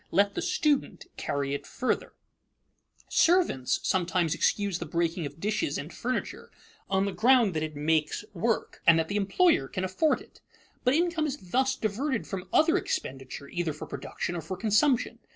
Let 0.09 0.33
the 0.33 0.41
student 0.41 1.05
carry 1.15 1.53
it 1.53 1.67
further. 1.67 2.15
[Sidenote: 3.07 3.07
The 3.07 3.11
seen 3.11 3.33
and 3.33 3.37
the 3.37 3.41
unseen] 3.41 3.53
Servants 3.53 3.79
sometimes 3.87 4.33
excuse 4.33 4.79
the 4.79 4.85
breaking 4.87 5.25
of 5.27 5.39
dishes 5.39 5.77
and 5.77 5.93
furniture 5.93 6.49
on 6.89 7.05
the 7.05 7.11
ground 7.11 7.53
that 7.53 7.61
it 7.61 7.75
makes 7.75 8.25
work, 8.33 8.81
and 8.87 8.97
that 8.97 9.09
the 9.09 9.15
employer 9.15 9.67
can 9.67 9.83
afford 9.83 10.19
it. 10.19 10.41
But 10.83 10.95
income 10.95 11.27
is 11.27 11.37
thus 11.51 11.75
diverted 11.75 12.25
from 12.25 12.49
other 12.51 12.77
expenditure, 12.77 13.47
either 13.49 13.73
for 13.73 13.85
production 13.85 14.35
or 14.35 14.41
for 14.41 14.57
consumption. 14.57 15.19